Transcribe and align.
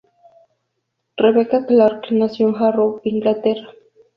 Rebecca 1.15 1.63
Clarke 1.67 2.15
nació 2.15 2.49
en 2.49 2.55
Harrow, 2.55 3.01
Inglaterra. 3.03 3.69